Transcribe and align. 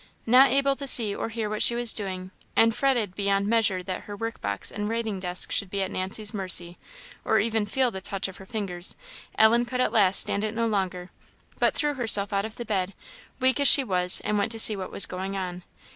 Not 0.25 0.49
able 0.49 0.75
to 0.77 0.87
see 0.87 1.13
or 1.13 1.29
hear 1.29 1.47
what 1.47 1.61
she 1.61 1.75
was 1.75 1.93
doing, 1.93 2.31
and 2.55 2.73
fretted 2.73 3.13
beyond 3.13 3.45
measure 3.45 3.83
that 3.83 4.05
her 4.05 4.15
work 4.15 4.41
box 4.41 4.71
and 4.71 4.89
writing 4.89 5.19
desk 5.19 5.51
should 5.51 5.69
be 5.69 5.83
at 5.83 5.91
Nancy's 5.91 6.33
mercy, 6.33 6.79
or 7.23 7.37
even 7.37 7.67
feel 7.67 7.91
the 7.91 8.01
touch 8.01 8.27
of 8.27 8.37
her 8.37 8.45
fingers, 8.47 8.95
Ellen 9.37 9.61
at 9.71 9.91
last 9.93 10.15
could 10.21 10.21
stand 10.21 10.43
it 10.43 10.55
no 10.55 10.65
longer, 10.65 11.11
but 11.59 11.75
threw 11.75 11.93
herself 11.93 12.33
out 12.33 12.45
of 12.45 12.55
the 12.55 12.65
bed, 12.65 12.95
weak 13.39 13.59
as 13.59 13.67
she 13.67 13.83
was, 13.83 14.21
and 14.21 14.39
went 14.39 14.51
to 14.53 14.59
see 14.59 14.75
what 14.75 14.89
was 14.89 15.05
going 15.05 15.37
on. 15.37 15.61